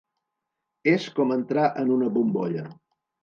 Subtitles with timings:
[0.91, 2.65] És com entrar en una bombolla.